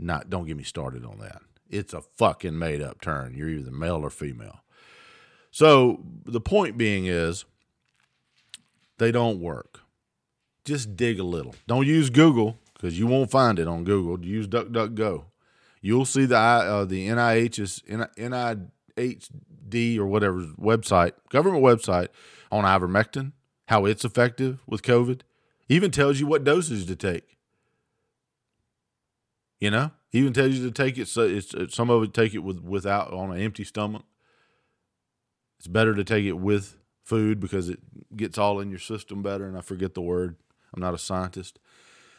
Not 0.00 0.30
don't 0.30 0.46
get 0.46 0.56
me 0.56 0.64
started 0.64 1.04
on 1.04 1.18
that. 1.18 1.42
It's 1.68 1.92
a 1.92 2.00
fucking 2.00 2.58
made 2.58 2.80
up 2.80 3.00
term. 3.00 3.34
You're 3.34 3.48
either 3.48 3.70
male 3.70 4.04
or 4.04 4.10
female. 4.10 4.60
So 5.50 6.04
the 6.24 6.40
point 6.40 6.78
being 6.78 7.06
is 7.06 7.44
they 8.98 9.10
don't 9.10 9.40
work. 9.40 9.80
Just 10.64 10.96
dig 10.96 11.18
a 11.18 11.24
little. 11.24 11.54
Don't 11.66 11.86
use 11.86 12.10
Google 12.10 12.58
because 12.74 12.98
you 12.98 13.06
won't 13.06 13.30
find 13.30 13.58
it 13.58 13.66
on 13.66 13.84
Google. 13.84 14.24
Use 14.24 14.46
DuckDuckGo. 14.46 15.24
You'll 15.80 16.04
see 16.04 16.26
the 16.26 16.36
uh, 16.36 16.84
the 16.84 17.08
NIH's 17.08 17.82
NIHD 17.88 18.58
or 19.98 20.06
whatever 20.06 20.42
website, 20.60 21.12
government 21.30 21.62
website 21.62 22.08
on 22.50 22.64
ivermectin, 22.64 23.32
how 23.68 23.84
it's 23.84 24.04
effective 24.04 24.60
with 24.66 24.82
COVID. 24.82 25.20
Even 25.68 25.90
tells 25.90 26.18
you 26.18 26.26
what 26.26 26.44
dosage 26.44 26.86
to 26.86 26.96
take. 26.96 27.36
You 29.60 29.70
know, 29.70 29.90
even 30.12 30.32
tells 30.32 30.54
you 30.54 30.64
to 30.64 30.70
take 30.70 30.96
it. 30.96 31.08
So 31.08 31.22
it's 31.22 31.54
some 31.74 31.90
of 31.90 32.02
it 32.02 32.14
take 32.14 32.34
it 32.34 32.38
with 32.38 32.60
without 32.60 33.12
on 33.12 33.30
an 33.30 33.40
empty 33.40 33.64
stomach. 33.64 34.04
It's 35.58 35.66
better 35.66 35.94
to 35.94 36.04
take 36.04 36.24
it 36.24 36.38
with 36.38 36.76
food 37.04 37.40
because 37.40 37.68
it 37.68 37.80
gets 38.16 38.38
all 38.38 38.60
in 38.60 38.70
your 38.70 38.78
system 38.78 39.22
better. 39.22 39.46
And 39.46 39.58
I 39.58 39.60
forget 39.60 39.94
the 39.94 40.00
word. 40.00 40.36
I'm 40.72 40.80
not 40.80 40.94
a 40.94 40.98
scientist. 40.98 41.58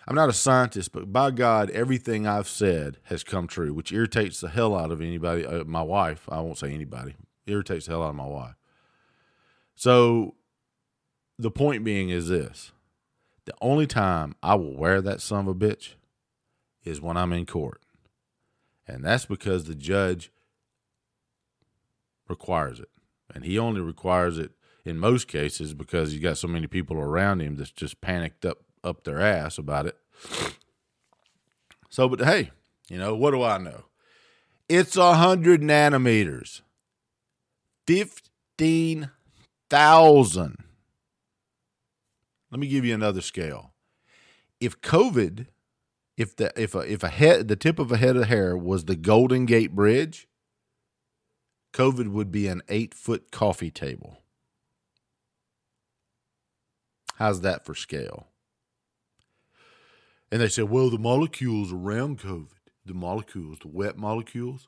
I'm 0.08 0.16
not 0.16 0.30
a 0.30 0.34
scientist, 0.34 0.92
but 0.92 1.14
by 1.14 1.32
God, 1.32 1.70
everything 1.72 2.28
I've 2.28 2.48
said 2.48 2.98
has 3.04 3.24
come 3.24 3.48
true, 3.48 3.74
which 3.74 3.92
irritates 3.92 4.42
the 4.42 4.50
hell 4.50 4.76
out 4.76 4.92
of 4.92 5.02
anybody. 5.02 5.46
Uh, 5.46 5.64
my 5.64 5.84
wife, 5.84 6.28
I 6.30 6.42
won't 6.42 6.58
say 6.58 6.74
anybody, 6.74 7.16
irritates 7.46 7.86
the 7.86 7.94
hell 7.94 8.04
out 8.04 8.10
of 8.10 8.16
my 8.16 8.26
wife. 8.26 8.56
So 9.76 10.36
the 11.40 11.50
point 11.50 11.86
being 11.86 12.10
is 12.10 12.28
this 12.28 12.74
the 13.46 13.54
only 13.62 13.88
time 13.88 14.36
I 14.44 14.54
will 14.56 14.76
wear 14.76 15.02
that 15.02 15.22
son 15.22 15.48
of 15.48 15.48
a 15.48 15.56
bitch 15.56 15.94
is 16.84 17.02
when 17.02 17.18
I'm 17.18 17.34
in 17.34 17.46
court. 17.48 17.82
And 18.88 19.04
that's 19.04 19.26
because 19.26 19.64
the 19.64 19.76
judge 19.76 20.32
requires 22.28 22.80
it. 22.80 22.90
And 23.34 23.46
he 23.46 23.58
only 23.58 23.82
requires 23.82 24.38
it 24.38 24.52
in 24.86 25.00
most 25.00 25.28
cases 25.28 25.74
because 25.74 26.12
he's 26.12 26.22
got 26.22 26.38
so 26.38 26.48
many 26.48 26.68
people 26.68 26.98
around 26.98 27.42
him 27.42 27.56
that's 27.56 27.72
just 27.72 28.02
panicked 28.02 28.46
up 28.46 28.60
up 28.84 29.04
their 29.04 29.20
ass 29.20 29.58
about 29.58 29.86
it. 29.86 29.98
So, 31.90 32.08
but 32.08 32.22
hey, 32.22 32.52
you 32.90 32.98
know, 32.98 33.16
what 33.16 33.32
do 33.32 33.44
I 33.44 33.58
know? 33.58 33.86
It's 34.68 34.96
a 34.96 35.16
hundred 35.16 35.62
nanometers. 35.62 36.62
Fifteen 37.86 39.12
thousand. 39.70 40.64
Let 42.52 42.60
me 42.60 42.68
give 42.68 42.86
you 42.86 42.94
another 42.94 43.22
scale. 43.22 43.74
If 44.60 44.82
COVID 44.82 45.48
if 46.20 46.36
the 46.36 46.52
if 46.62 46.76
a 46.76 46.80
if 46.80 47.02
a 47.02 47.08
head 47.08 47.48
the 47.48 47.56
tip 47.56 47.80
of 47.80 47.94
a 47.94 47.98
head 47.98 48.18
of 48.18 48.26
hair 48.26 48.58
was 48.58 48.86
the 48.86 48.98
Golden 48.98 49.46
Gate 49.46 49.74
Bridge, 49.74 50.28
COVID 51.74 52.10
would 52.12 52.30
be 52.30 52.48
an 52.48 52.62
eight 52.68 52.94
foot 52.94 53.32
coffee 53.32 53.72
table. 53.72 54.22
How's 57.16 57.40
that 57.42 57.66
for 57.66 57.74
scale? 57.74 58.28
And 60.32 60.42
they 60.42 60.50
said, 60.50 60.70
well, 60.70 60.90
the 60.90 61.00
molecules 61.00 61.72
around 61.72 62.20
COVID, 62.20 62.48
the 62.86 62.94
molecules, 62.94 63.60
the 63.60 63.70
wet 63.70 63.98
molecules, 63.98 64.68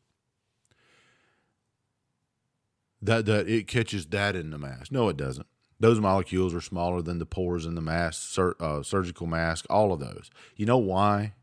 that 3.02 3.26
that 3.26 3.50
it 3.50 3.68
catches 3.68 4.06
that 4.08 4.38
in 4.38 4.52
the 4.52 4.58
mass. 4.58 4.90
No, 4.90 5.10
it 5.10 5.18
doesn't. 5.18 5.48
Those 5.82 6.00
molecules 6.00 6.54
are 6.54 6.62
smaller 6.62 7.02
than 7.02 7.20
the 7.20 7.26
pores 7.26 7.66
in 7.66 7.76
the 7.76 7.82
mask, 7.82 8.22
sur- 8.22 8.56
uh, 8.60 8.84
surgical 8.84 9.28
mask, 9.28 9.66
all 9.70 9.92
of 9.92 10.00
those. 10.00 10.30
You 10.56 10.66
know 10.66 10.78
why? 10.78 11.34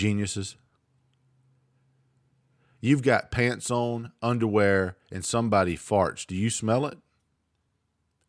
geniuses. 0.00 0.56
You've 2.80 3.02
got 3.02 3.30
pants 3.30 3.70
on, 3.70 4.12
underwear, 4.22 4.96
and 5.12 5.24
somebody 5.24 5.76
farts. 5.76 6.26
Do 6.26 6.34
you 6.34 6.48
smell 6.50 6.86
it? 6.86 6.98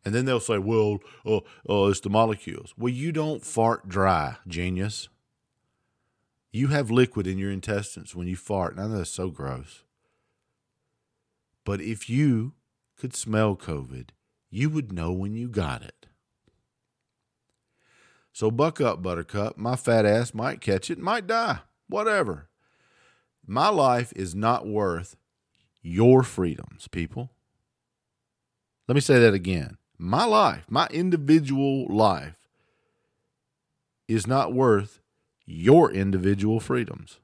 And 0.04 0.14
then 0.14 0.26
they'll 0.26 0.40
say, 0.40 0.58
well, 0.58 0.98
oh, 1.24 1.42
oh, 1.66 1.88
it's 1.88 2.00
the 2.00 2.10
molecules. 2.10 2.74
Well, 2.76 2.92
you 2.92 3.12
don't 3.12 3.44
fart 3.44 3.88
dry, 3.88 4.36
genius. 4.46 5.08
You 6.52 6.68
have 6.68 6.90
liquid 6.90 7.26
in 7.26 7.38
your 7.38 7.50
intestines 7.50 8.14
when 8.14 8.28
you 8.28 8.36
fart. 8.36 8.76
Now 8.76 8.88
that's 8.88 9.10
so 9.10 9.30
gross. 9.30 9.84
But 11.64 11.80
if 11.80 12.10
you 12.10 12.52
could 12.98 13.14
smell 13.14 13.56
COVID, 13.56 14.08
you 14.52 14.68
would 14.68 14.92
know 14.92 15.10
when 15.10 15.34
you 15.34 15.48
got 15.48 15.82
it. 15.82 16.06
So 18.34 18.50
buck 18.50 18.80
up, 18.80 19.02
Buttercup. 19.02 19.56
My 19.56 19.76
fat 19.76 20.04
ass 20.04 20.34
might 20.34 20.60
catch 20.60 20.90
it, 20.90 20.98
might 20.98 21.26
die, 21.26 21.60
whatever. 21.88 22.48
My 23.46 23.68
life 23.68 24.12
is 24.14 24.34
not 24.34 24.66
worth 24.66 25.16
your 25.80 26.22
freedoms, 26.22 26.86
people. 26.86 27.30
Let 28.86 28.94
me 28.94 29.00
say 29.00 29.18
that 29.18 29.34
again. 29.34 29.78
My 29.98 30.24
life, 30.24 30.66
my 30.68 30.86
individual 30.88 31.86
life, 31.86 32.36
is 34.06 34.26
not 34.26 34.52
worth 34.52 35.00
your 35.46 35.90
individual 35.90 36.60
freedoms. 36.60 37.20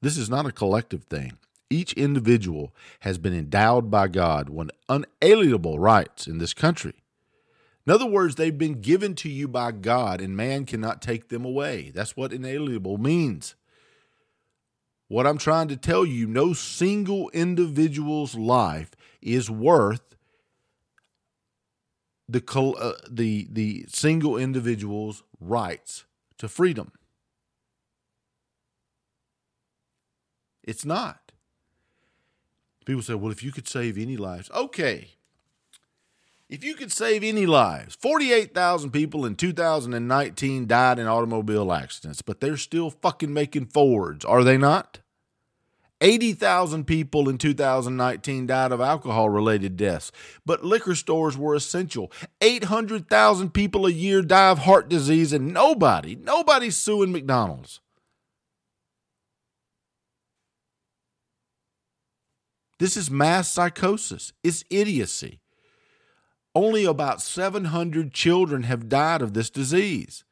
This 0.00 0.16
is 0.16 0.28
not 0.28 0.46
a 0.46 0.52
collective 0.52 1.04
thing. 1.04 1.38
Each 1.72 1.94
individual 1.94 2.74
has 3.00 3.16
been 3.16 3.32
endowed 3.32 3.90
by 3.90 4.08
God 4.08 4.50
with 4.50 4.70
unalienable 4.90 5.78
rights 5.78 6.26
in 6.26 6.36
this 6.36 6.52
country. 6.52 6.92
In 7.86 7.92
other 7.92 8.06
words, 8.06 8.34
they've 8.34 8.56
been 8.56 8.80
given 8.80 9.14
to 9.16 9.28
you 9.30 9.48
by 9.48 9.72
God, 9.72 10.20
and 10.20 10.36
man 10.36 10.66
cannot 10.66 11.00
take 11.00 11.30
them 11.30 11.44
away. 11.46 11.90
That's 11.94 12.14
what 12.16 12.32
inalienable 12.32 12.98
means. 12.98 13.54
What 15.08 15.26
I'm 15.26 15.38
trying 15.38 15.68
to 15.68 15.76
tell 15.76 16.04
you, 16.04 16.26
no 16.26 16.52
single 16.52 17.30
individual's 17.30 18.34
life 18.34 18.90
is 19.22 19.50
worth 19.50 20.14
the 22.28 22.42
uh, 22.78 22.92
the 23.10 23.48
the 23.50 23.86
single 23.88 24.36
individual's 24.36 25.22
rights 25.40 26.04
to 26.36 26.48
freedom. 26.48 26.92
It's 30.62 30.84
not. 30.84 31.21
People 32.84 33.02
say, 33.02 33.14
"Well, 33.14 33.32
if 33.32 33.42
you 33.42 33.52
could 33.52 33.68
save 33.68 33.96
any 33.98 34.16
lives, 34.16 34.50
okay." 34.50 35.12
If 36.48 36.62
you 36.62 36.74
could 36.74 36.92
save 36.92 37.24
any 37.24 37.46
lives, 37.46 37.94
48,000 37.94 38.90
people 38.90 39.24
in 39.24 39.36
2019 39.36 40.66
died 40.66 40.98
in 40.98 41.06
automobile 41.06 41.72
accidents, 41.72 42.20
but 42.20 42.40
they're 42.40 42.58
still 42.58 42.90
fucking 42.90 43.32
making 43.32 43.66
Fords, 43.66 44.22
are 44.22 44.44
they 44.44 44.58
not? 44.58 44.98
80,000 46.02 46.84
people 46.84 47.28
in 47.28 47.38
2019 47.38 48.48
died 48.48 48.72
of 48.72 48.80
alcohol 48.80 49.30
related 49.30 49.76
deaths, 49.76 50.10
but 50.44 50.64
liquor 50.64 50.96
stores 50.96 51.38
were 51.38 51.54
essential. 51.54 52.10
800,000 52.40 53.54
people 53.54 53.86
a 53.86 53.90
year 53.90 54.20
die 54.20 54.50
of 54.50 54.58
heart 54.58 54.88
disease, 54.88 55.32
and 55.32 55.54
nobody, 55.54 56.16
nobody's 56.16 56.76
suing 56.76 57.12
McDonald's. 57.12 57.80
This 62.82 62.96
is 62.96 63.12
mass 63.12 63.48
psychosis. 63.48 64.32
It's 64.42 64.64
idiocy. 64.68 65.38
Only 66.52 66.84
about 66.84 67.22
700 67.22 68.12
children 68.12 68.64
have 68.64 68.88
died 68.88 69.22
of 69.22 69.34
this 69.34 69.50
disease, 69.50 70.24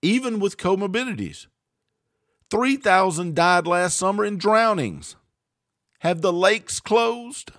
even 0.00 0.40
with 0.40 0.56
comorbidities. 0.56 1.48
3,000 2.50 3.34
died 3.34 3.66
last 3.66 3.98
summer 3.98 4.24
in 4.24 4.38
drownings. 4.38 5.16
Have 5.98 6.22
the 6.22 6.32
lakes 6.32 6.80
closed? 6.80 7.50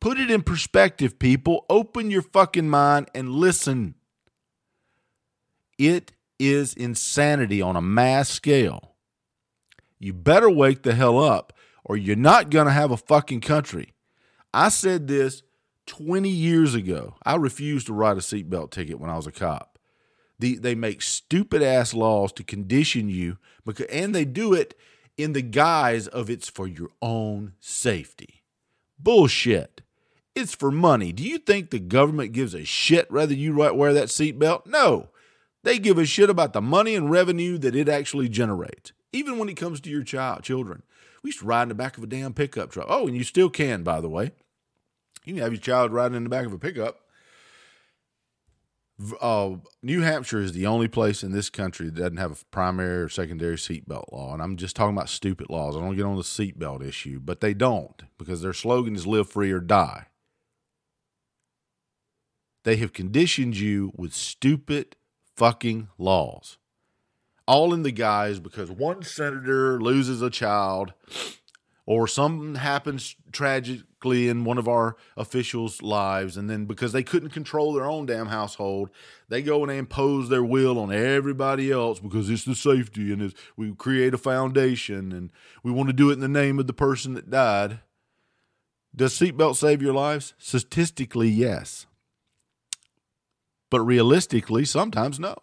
Put 0.00 0.18
it 0.18 0.28
in 0.28 0.42
perspective, 0.42 1.20
people. 1.20 1.66
Open 1.70 2.10
your 2.10 2.22
fucking 2.22 2.68
mind 2.68 3.08
and 3.14 3.30
listen. 3.30 3.94
It 5.78 6.10
is 6.40 6.74
insanity 6.74 7.62
on 7.62 7.76
a 7.76 7.80
mass 7.80 8.30
scale. 8.30 8.96
You 10.00 10.12
better 10.12 10.50
wake 10.50 10.82
the 10.82 10.96
hell 10.96 11.22
up 11.22 11.52
or 11.84 11.96
you're 11.96 12.16
not 12.16 12.50
going 12.50 12.66
to 12.66 12.72
have 12.72 12.90
a 12.90 12.96
fucking 12.96 13.40
country. 13.40 13.92
I 14.52 14.68
said 14.68 15.06
this 15.06 15.42
20 15.86 16.28
years 16.28 16.74
ago. 16.74 17.14
I 17.24 17.36
refused 17.36 17.86
to 17.86 17.92
ride 17.92 18.16
a 18.16 18.20
seatbelt 18.20 18.70
ticket 18.70 18.98
when 18.98 19.10
I 19.10 19.16
was 19.16 19.26
a 19.26 19.32
cop. 19.32 19.78
The, 20.38 20.56
they 20.56 20.74
make 20.74 21.02
stupid 21.02 21.62
ass 21.62 21.94
laws 21.94 22.32
to 22.32 22.44
condition 22.44 23.08
you, 23.08 23.38
because, 23.64 23.86
and 23.86 24.14
they 24.14 24.24
do 24.24 24.52
it 24.52 24.76
in 25.16 25.32
the 25.32 25.42
guise 25.42 26.08
of 26.08 26.28
it's 26.28 26.48
for 26.48 26.66
your 26.66 26.90
own 27.00 27.52
safety. 27.60 28.42
Bullshit. 28.98 29.82
It's 30.34 30.54
for 30.54 30.72
money. 30.72 31.12
Do 31.12 31.22
you 31.22 31.38
think 31.38 31.70
the 31.70 31.78
government 31.78 32.32
gives 32.32 32.54
a 32.54 32.64
shit 32.64 33.10
whether 33.10 33.34
you 33.34 33.54
wear 33.54 33.92
that 33.92 34.08
seatbelt? 34.08 34.66
No. 34.66 35.10
They 35.62 35.78
give 35.78 35.98
a 35.98 36.04
shit 36.04 36.28
about 36.28 36.52
the 36.52 36.60
money 36.60 36.96
and 36.96 37.10
revenue 37.10 37.56
that 37.58 37.76
it 37.76 37.88
actually 37.88 38.28
generates, 38.28 38.92
even 39.12 39.38
when 39.38 39.48
it 39.48 39.56
comes 39.56 39.80
to 39.80 39.90
your 39.90 40.02
child, 40.02 40.42
children. 40.42 40.82
We 41.24 41.28
used 41.28 41.40
to 41.40 41.46
ride 41.46 41.62
in 41.62 41.68
the 41.70 41.74
back 41.74 41.96
of 41.96 42.04
a 42.04 42.06
damn 42.06 42.34
pickup 42.34 42.70
truck. 42.70 42.86
Oh, 42.86 43.06
and 43.06 43.16
you 43.16 43.24
still 43.24 43.48
can, 43.48 43.82
by 43.82 44.02
the 44.02 44.10
way. 44.10 44.32
You 45.24 45.32
can 45.32 45.42
have 45.42 45.52
your 45.52 45.60
child 45.60 45.90
riding 45.90 46.18
in 46.18 46.24
the 46.24 46.28
back 46.28 46.44
of 46.44 46.52
a 46.52 46.58
pickup. 46.58 47.00
Uh, 49.22 49.56
New 49.82 50.02
Hampshire 50.02 50.42
is 50.42 50.52
the 50.52 50.66
only 50.66 50.86
place 50.86 51.24
in 51.24 51.32
this 51.32 51.48
country 51.48 51.86
that 51.86 51.96
doesn't 51.96 52.18
have 52.18 52.32
a 52.32 52.44
primary 52.50 53.02
or 53.02 53.08
secondary 53.08 53.56
seatbelt 53.56 54.12
law. 54.12 54.34
And 54.34 54.42
I'm 54.42 54.56
just 54.56 54.76
talking 54.76 54.94
about 54.94 55.08
stupid 55.08 55.48
laws. 55.48 55.74
I 55.76 55.80
don't 55.80 55.96
get 55.96 56.04
on 56.04 56.16
the 56.16 56.22
seatbelt 56.22 56.86
issue, 56.86 57.18
but 57.20 57.40
they 57.40 57.54
don't 57.54 58.02
because 58.18 58.42
their 58.42 58.52
slogan 58.52 58.94
is 58.94 59.06
live 59.06 59.28
free 59.28 59.50
or 59.50 59.60
die. 59.60 60.08
They 62.64 62.76
have 62.76 62.92
conditioned 62.92 63.56
you 63.56 63.92
with 63.96 64.12
stupid 64.14 64.96
fucking 65.34 65.88
laws. 65.96 66.58
All 67.46 67.74
in 67.74 67.82
the 67.82 67.92
guise 67.92 68.40
because 68.40 68.70
one 68.70 69.02
senator 69.02 69.80
loses 69.80 70.22
a 70.22 70.30
child 70.30 70.94
or 71.86 72.08
something 72.08 72.54
happens 72.54 73.14
tragically 73.30 74.28
in 74.28 74.44
one 74.44 74.56
of 74.56 74.66
our 74.66 74.96
officials' 75.16 75.82
lives, 75.82 76.36
and 76.36 76.48
then 76.48 76.64
because 76.64 76.92
they 76.92 77.02
couldn't 77.02 77.30
control 77.30 77.74
their 77.74 77.84
own 77.84 78.06
damn 78.06 78.28
household, 78.28 78.88
they 79.28 79.42
go 79.42 79.62
and 79.62 79.70
impose 79.70 80.28
their 80.28 80.44
will 80.44 80.78
on 80.78 80.92
everybody 80.92 81.70
else 81.70 82.00
because 82.00 82.30
it's 82.30 82.44
the 82.44 82.54
safety 82.54 83.12
and 83.12 83.20
it's, 83.20 83.34
we 83.56 83.74
create 83.74 84.14
a 84.14 84.18
foundation 84.18 85.12
and 85.12 85.30
we 85.62 85.70
want 85.70 85.88
to 85.88 85.92
do 85.92 86.10
it 86.10 86.14
in 86.14 86.20
the 86.20 86.28
name 86.28 86.58
of 86.58 86.66
the 86.66 86.72
person 86.72 87.14
that 87.14 87.30
died. 87.30 87.80
Does 88.96 89.18
seatbelt 89.18 89.56
save 89.56 89.82
your 89.82 89.94
lives? 89.94 90.34
Statistically, 90.38 91.28
yes. 91.28 91.86
But 93.68 93.80
realistically, 93.80 94.64
sometimes 94.64 95.18
no. 95.18 95.36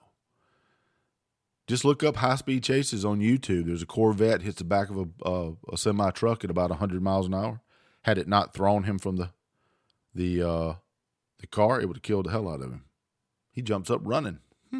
Just 1.67 1.85
look 1.85 2.03
up 2.03 2.17
high 2.17 2.35
speed 2.35 2.63
chases 2.63 3.05
on 3.05 3.19
YouTube. 3.19 3.65
There's 3.65 3.81
a 3.81 3.85
Corvette 3.85 4.41
hits 4.41 4.57
the 4.57 4.63
back 4.63 4.89
of 4.89 5.09
a, 5.23 5.53
a 5.71 5.77
semi 5.77 6.11
truck 6.11 6.43
at 6.43 6.49
about 6.49 6.69
100 6.69 7.01
miles 7.01 7.27
an 7.27 7.33
hour. 7.33 7.61
Had 8.03 8.17
it 8.17 8.27
not 8.27 8.53
thrown 8.53 8.83
him 8.83 8.97
from 8.97 9.17
the 9.17 9.29
the 10.13 10.41
uh, 10.41 10.73
the 11.39 11.47
car, 11.47 11.79
it 11.79 11.87
would 11.87 11.97
have 11.97 12.03
killed 12.03 12.25
the 12.25 12.31
hell 12.31 12.49
out 12.49 12.61
of 12.61 12.71
him. 12.71 12.85
He 13.51 13.61
jumps 13.61 13.89
up 13.89 14.01
running. 14.03 14.39
Hmm. 14.71 14.79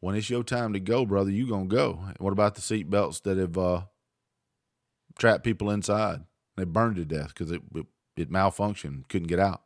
When 0.00 0.14
it's 0.14 0.30
your 0.30 0.42
time 0.42 0.72
to 0.72 0.80
go, 0.80 1.06
brother, 1.06 1.30
you 1.30 1.48
gonna 1.48 1.66
go. 1.66 2.00
What 2.18 2.32
about 2.32 2.56
the 2.56 2.60
seat 2.60 2.90
belts 2.90 3.20
that 3.20 3.38
have 3.38 3.56
uh, 3.56 3.82
trapped 5.16 5.44
people 5.44 5.70
inside? 5.70 6.24
They 6.56 6.64
burned 6.64 6.96
to 6.96 7.04
death 7.04 7.28
because 7.28 7.50
it, 7.50 7.62
it 7.74 7.86
it 8.16 8.30
malfunctioned, 8.30 9.08
couldn't 9.08 9.28
get 9.28 9.40
out 9.40 9.62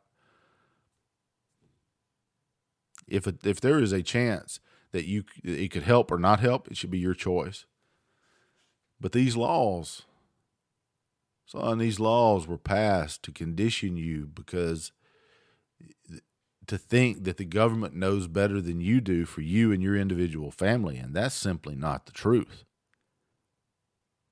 if 3.09 3.27
it, 3.27 3.45
if 3.45 3.59
there 3.59 3.79
is 3.79 3.91
a 3.91 4.01
chance 4.01 4.59
that 4.91 5.05
you 5.05 5.23
it 5.43 5.71
could 5.71 5.83
help 5.83 6.11
or 6.11 6.17
not 6.17 6.39
help, 6.39 6.67
it 6.67 6.77
should 6.77 6.91
be 6.91 6.99
your 6.99 7.13
choice. 7.13 7.65
But 8.99 9.11
these 9.11 9.37
laws, 9.37 10.03
son, 11.45 11.77
these 11.77 11.99
laws 11.99 12.47
were 12.47 12.57
passed 12.57 13.23
to 13.23 13.31
condition 13.31 13.97
you 13.97 14.27
because 14.27 14.91
to 16.67 16.77
think 16.77 17.23
that 17.23 17.37
the 17.37 17.45
government 17.45 17.95
knows 17.95 18.27
better 18.27 18.61
than 18.61 18.81
you 18.81 19.01
do 19.01 19.25
for 19.25 19.41
you 19.41 19.71
and 19.71 19.81
your 19.81 19.95
individual 19.95 20.51
family, 20.51 20.97
and 20.97 21.15
that's 21.15 21.35
simply 21.35 21.75
not 21.75 22.05
the 22.05 22.11
truth. 22.11 22.63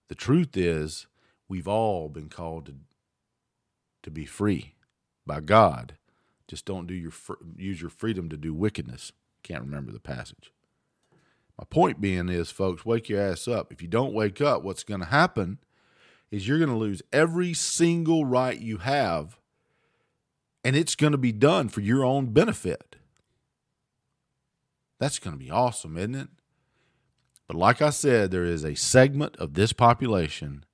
The 0.10 0.16
truth 0.16 0.56
is, 0.56 1.08
we've 1.50 1.68
all 1.68 2.10
been 2.10 2.30
called 2.30 2.68
to, 2.68 2.76
to 4.04 4.12
be 4.12 4.26
free 4.26 4.76
by 5.26 5.40
God 5.40 5.98
just 6.48 6.66
don't 6.66 6.88
do 6.88 6.94
your 6.94 7.12
use 7.56 7.82
your 7.82 7.90
freedom 7.90 8.30
to 8.30 8.38
do 8.38 8.54
wickedness. 8.54 9.12
Can't 9.48 9.64
remember 9.64 9.94
the 9.94 10.00
passage. 10.02 10.52
My 11.58 11.64
point 11.70 12.02
being 12.02 12.28
is, 12.28 12.52
folks, 12.52 12.86
wake 12.86 13.08
your 13.08 13.22
ass 13.22 13.48
up. 13.48 13.72
If 13.72 13.82
you 13.82 13.88
don't 13.88 14.14
wake 14.14 14.42
up, 14.42 14.62
what's 14.62 14.84
going 14.84 15.00
to 15.00 15.08
happen 15.08 15.60
is 16.30 16.46
you're 16.46 16.60
going 16.60 16.70
to 16.70 16.76
lose 16.76 17.02
every 17.14 17.54
single 17.54 18.26
right 18.26 18.60
you 18.60 18.80
have, 18.80 19.40
and 20.66 20.76
it's 20.76 20.96
going 20.96 21.14
to 21.14 21.18
be 21.18 21.32
done 21.32 21.70
for 21.70 21.80
your 21.80 22.04
own 22.04 22.34
benefit. 22.34 22.98
That's 25.00 25.18
going 25.18 25.38
to 25.38 25.44
be 25.44 25.50
awesome, 25.50 25.96
isn't 25.96 26.16
it? 26.16 26.30
But 27.48 27.56
like 27.56 27.82
I 27.82 27.92
said, 27.92 28.32
there 28.32 28.44
is 28.44 28.66
a 28.66 28.76
segment 28.76 29.38
of 29.38 29.54
this 29.54 29.72
population 29.72 30.66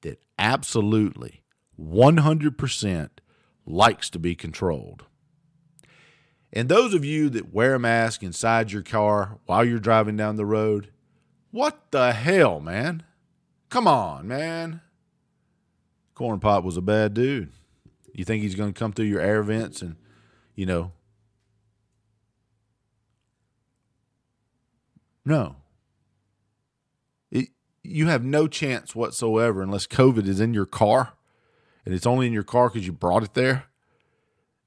that 0.00 0.24
absolutely 0.40 1.44
100% 1.80 3.08
likes 3.64 4.10
to 4.10 4.18
be 4.18 4.34
controlled. 4.34 5.04
And 6.52 6.68
those 6.68 6.94
of 6.94 7.04
you 7.04 7.28
that 7.30 7.52
wear 7.52 7.74
a 7.74 7.78
mask 7.78 8.22
inside 8.22 8.72
your 8.72 8.82
car 8.82 9.38
while 9.46 9.64
you're 9.64 9.78
driving 9.78 10.16
down 10.16 10.36
the 10.36 10.46
road, 10.46 10.90
what 11.50 11.90
the 11.90 12.12
hell, 12.12 12.60
man? 12.60 13.02
Come 13.68 13.86
on, 13.86 14.26
man. 14.26 14.80
Corn 16.14 16.40
Pop 16.40 16.64
was 16.64 16.76
a 16.76 16.82
bad 16.82 17.14
dude. 17.14 17.52
You 18.12 18.24
think 18.24 18.42
he's 18.42 18.54
going 18.54 18.72
to 18.72 18.78
come 18.78 18.92
through 18.92 19.06
your 19.06 19.20
air 19.20 19.42
vents 19.42 19.82
and, 19.82 19.96
you 20.54 20.66
know, 20.66 20.92
no. 25.24 25.56
It, 27.30 27.50
you 27.82 28.06
have 28.06 28.24
no 28.24 28.48
chance 28.48 28.94
whatsoever 28.94 29.62
unless 29.62 29.86
COVID 29.86 30.26
is 30.26 30.40
in 30.40 30.54
your 30.54 30.66
car 30.66 31.12
and 31.84 31.94
it's 31.94 32.06
only 32.06 32.26
in 32.26 32.32
your 32.32 32.42
car 32.42 32.70
because 32.70 32.86
you 32.86 32.92
brought 32.92 33.22
it 33.22 33.34
there 33.34 33.66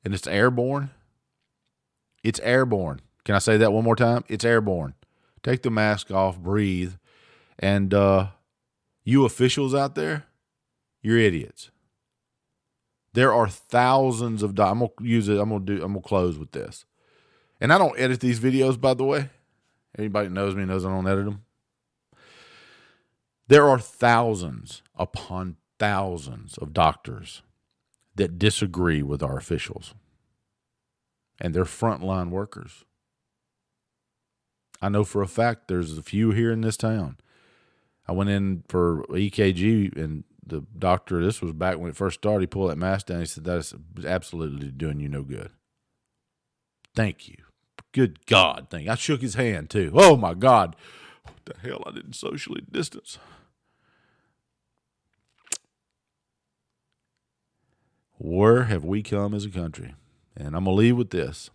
and 0.06 0.14
it's 0.14 0.28
airborne 0.28 0.92
it's 2.24 2.40
airborne. 2.42 3.02
Can 3.24 3.36
I 3.36 3.40
say 3.40 3.58
that 3.58 3.74
one 3.74 3.84
more 3.84 3.96
time? 3.96 4.24
It's 4.28 4.46
airborne. 4.46 4.94
Take 5.44 5.62
the 5.64 5.72
mask 5.72 6.12
off, 6.12 6.40
breathe, 6.40 6.94
and 7.58 7.94
uh, 7.94 8.28
you 9.04 9.26
officials 9.26 9.74
out 9.74 9.96
there, 9.96 10.26
you're 11.02 11.18
idiots. 11.18 11.72
There 13.14 13.34
are 13.34 13.48
thousands 13.48 14.44
of. 14.44 14.52
I'm 14.60 14.80
gonna 14.80 14.90
use 15.02 15.28
it. 15.28 15.38
I'm 15.38 15.50
gonna 15.50 15.66
do. 15.66 15.76
I'm 15.84 15.94
gonna 15.94 16.02
close 16.02 16.38
with 16.38 16.52
this. 16.52 16.86
And 17.60 17.74
I 17.74 17.78
don't 17.78 18.00
edit 18.00 18.20
these 18.20 18.40
videos, 18.40 18.80
by 18.80 18.94
the 18.94 19.04
way. 19.04 19.30
Anybody 19.98 20.30
knows 20.30 20.56
me 20.56 20.66
knows 20.66 20.86
I 20.86 20.90
don't 20.90 21.08
edit 21.08 21.26
them. 21.26 21.44
There 23.48 23.68
are 23.68 23.80
thousands 23.80 24.82
upon 24.96 25.58
thousands 25.78 26.58
of 26.58 26.74
doctors 26.74 27.42
that 28.16 28.40
disagree 28.40 29.04
with 29.04 29.22
our 29.22 29.38
officials 29.38 29.94
and 31.42 31.54
they're 31.54 31.66
frontline 31.66 32.30
workers. 32.30 32.86
I 34.82 34.90
know 34.90 35.04
for 35.04 35.22
a 35.22 35.28
fact 35.28 35.68
there's 35.68 35.98
a 35.98 36.04
few 36.04 36.32
here 36.32 36.52
in 36.52 36.62
this 36.62 36.78
town. 36.78 37.18
I 38.08 38.14
went 38.14 38.30
in 38.30 38.64
for 38.68 39.04
EKG 39.10 39.96
and 39.98 40.24
the 40.46 40.64
doctor, 40.78 41.24
this 41.24 41.42
was 41.42 41.52
back 41.52 41.78
when 41.78 41.90
it 41.90 41.96
first 41.96 42.20
started, 42.20 42.42
he 42.42 42.48
pulled 42.48 42.72
that 42.72 42.78
mask 42.78 43.08
down. 43.08 43.20
He 43.20 43.26
said, 43.26 43.44
That 43.44 43.58
is 43.58 43.74
absolutely 44.06 44.70
doing 44.70 45.00
you 45.00 45.10
no 45.10 45.24
good. 45.24 45.50
Thank 46.96 47.28
you. 47.28 47.38
Good 47.92 48.26
God. 48.26 48.68
Thank 48.70 48.86
you. 48.86 48.92
I 48.92 48.96
shook 48.96 49.22
his 49.22 49.36
hand 49.36 49.70
too. 49.70 49.92
Oh 49.94 50.16
my 50.16 50.34
God. 50.34 50.76
What 51.24 51.46
the 51.46 51.68
hell? 51.68 51.84
I 51.86 51.92
didn't 51.92 52.14
socially 52.14 52.64
distance. 52.70 53.18
Where 58.18 58.64
have 58.64 58.84
we 58.84 59.02
come 59.02 59.34
as 59.34 59.46
a 59.46 59.50
country? 59.50 59.96
And 60.36 60.56
I'm 60.56 60.66
going 60.66 60.76
to 60.76 60.80
leave 60.80 60.98
with 60.98 61.10
this. 61.10 61.50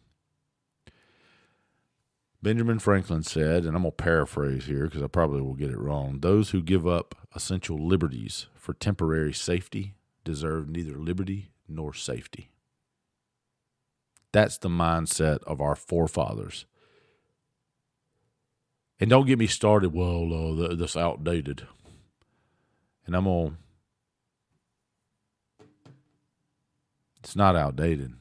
Benjamin 2.42 2.78
Franklin 2.78 3.22
said, 3.22 3.64
and 3.64 3.74
I'm 3.74 3.82
going 3.82 3.92
to 3.92 3.96
paraphrase 3.96 4.66
here 4.66 4.84
because 4.84 5.02
I 5.02 5.08
probably 5.08 5.40
will 5.40 5.54
get 5.54 5.70
it 5.70 5.78
wrong 5.78 6.20
those 6.20 6.50
who 6.50 6.62
give 6.62 6.86
up 6.86 7.14
essential 7.34 7.78
liberties 7.78 8.46
for 8.54 8.74
temporary 8.74 9.32
safety 9.32 9.94
deserve 10.22 10.68
neither 10.68 10.96
liberty 10.96 11.50
nor 11.68 11.94
safety. 11.94 12.50
That's 14.32 14.58
the 14.58 14.68
mindset 14.68 15.42
of 15.44 15.60
our 15.60 15.74
forefathers. 15.74 16.66
And 19.00 19.10
don't 19.10 19.26
get 19.26 19.38
me 19.38 19.46
started, 19.46 19.92
well, 19.92 20.60
uh, 20.62 20.74
that's 20.74 20.96
outdated. 20.96 21.66
And 23.06 23.14
I'm 23.14 23.24
to 23.24 23.56
It's 27.20 27.34
not 27.34 27.56
outdated. 27.56 28.14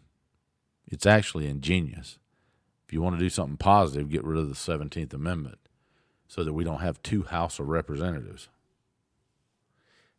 It's 0.88 1.06
actually 1.06 1.48
ingenious. 1.48 2.20
If 2.88 2.94
you 2.94 3.02
want 3.02 3.16
to 3.16 3.24
do 3.24 3.30
something 3.30 3.58
positive, 3.58 4.10
get 4.10 4.24
rid 4.24 4.38
of 4.38 4.50
the 4.50 4.56
17th 4.56 5.14
Amendment 5.14 5.58
so 6.28 6.44
that 6.44 6.54
we 6.54 6.64
don't 6.64 6.82
have 6.82 7.02
two 7.02 7.24
House 7.24 7.60
of 7.60 7.68
Representatives. 7.68 8.50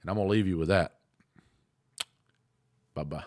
And 0.00 0.10
I'm 0.10 0.16
going 0.16 0.28
to 0.28 0.32
leave 0.32 0.46
you 0.46 0.58
with 0.58 0.68
that. 0.68 0.94
Bye 2.94 3.04
bye. 3.04 3.24